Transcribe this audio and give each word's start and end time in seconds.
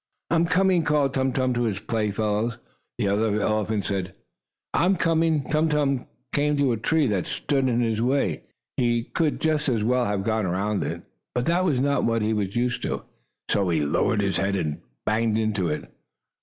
"I'm 0.31 0.47
coming!" 0.47 0.83
called 0.83 1.13
Tum 1.13 1.31
Tum 1.31 1.53
to 1.53 1.65
his 1.65 1.77
play 1.79 2.09
fellows, 2.09 2.57
the 2.97 3.07
other 3.07 3.39
elephants. 3.39 3.91
"I'm 4.73 4.95
coming!" 4.95 5.43
Tum 5.43 5.69
Tum 5.69 6.07
came 6.33 6.57
to 6.57 6.71
a 6.71 6.77
tree 6.77 7.05
that 7.05 7.27
stood 7.27 7.67
in 7.67 7.81
his 7.81 8.01
way. 8.01 8.41
He 8.77 9.03
could 9.03 9.39
just 9.39 9.69
as 9.69 9.83
well 9.83 10.05
have 10.05 10.23
gone 10.23 10.47
around 10.47 10.81
it, 10.81 11.03
but 11.35 11.45
that 11.45 11.65
was 11.65 11.79
not 11.79 12.03
what 12.03 12.23
he 12.23 12.33
was 12.33 12.55
used 12.55 12.81
to. 12.81 13.03
He 13.47 13.85
lowered 13.85 14.21
his 14.21 14.37
head, 14.37 14.55
and 14.55 14.81
banged 15.05 15.37
into 15.37 15.69
it. 15.69 15.87